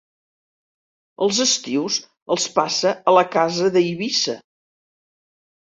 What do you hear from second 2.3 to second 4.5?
els passa a casa d'Eivissa.